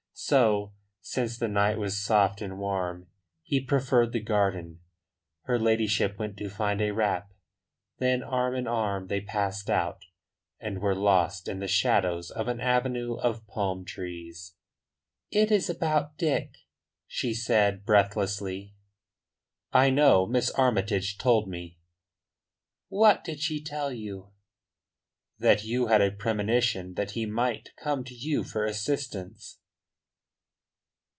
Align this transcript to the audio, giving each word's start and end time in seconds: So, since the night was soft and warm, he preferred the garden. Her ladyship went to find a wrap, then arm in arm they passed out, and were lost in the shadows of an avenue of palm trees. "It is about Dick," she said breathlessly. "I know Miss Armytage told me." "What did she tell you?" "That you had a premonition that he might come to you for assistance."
So, 0.23 0.73
since 1.01 1.39
the 1.39 1.47
night 1.47 1.79
was 1.79 1.97
soft 1.99 2.43
and 2.43 2.59
warm, 2.59 3.07
he 3.41 3.59
preferred 3.59 4.11
the 4.11 4.19
garden. 4.19 4.79
Her 5.43 5.57
ladyship 5.57 6.19
went 6.19 6.37
to 6.37 6.47
find 6.49 6.79
a 6.79 6.91
wrap, 6.91 7.33
then 7.97 8.21
arm 8.21 8.53
in 8.53 8.67
arm 8.67 9.07
they 9.07 9.19
passed 9.21 9.67
out, 9.67 10.05
and 10.59 10.77
were 10.79 10.93
lost 10.93 11.47
in 11.47 11.57
the 11.57 11.67
shadows 11.67 12.29
of 12.29 12.47
an 12.47 12.59
avenue 12.61 13.15
of 13.15 13.47
palm 13.47 13.83
trees. 13.83 14.53
"It 15.31 15.49
is 15.51 15.71
about 15.71 16.19
Dick," 16.19 16.53
she 17.07 17.33
said 17.33 17.83
breathlessly. 17.83 18.75
"I 19.73 19.89
know 19.89 20.27
Miss 20.27 20.51
Armytage 20.51 21.17
told 21.17 21.49
me." 21.49 21.79
"What 22.89 23.23
did 23.23 23.39
she 23.39 23.61
tell 23.63 23.91
you?" 23.91 24.29
"That 25.39 25.63
you 25.63 25.87
had 25.87 26.01
a 26.01 26.11
premonition 26.11 26.93
that 26.93 27.11
he 27.11 27.25
might 27.25 27.69
come 27.75 28.03
to 28.03 28.13
you 28.13 28.43
for 28.43 28.65
assistance." 28.65 29.57